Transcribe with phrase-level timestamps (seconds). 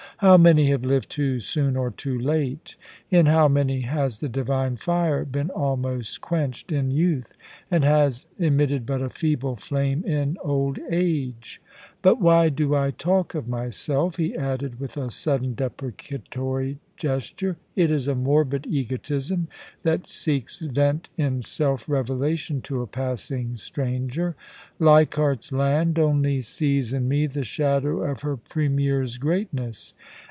[0.21, 2.75] * How many have lived too soon or too late!
[3.09, 7.33] In how many has the divine fire been almost quenched in youth,
[7.71, 11.67] and has emitted but a feeble flame in old age 1
[12.03, 17.57] But why do I talk of myself?' he added with a sudden depreca tory gesture.
[17.67, 19.47] * It is a morbid egotism
[19.83, 24.35] that seeks vent in self revelation to a passing stranger.
[24.79, 29.93] Leichardt's I^nd only sees in me the shadow of her Premier's greatness.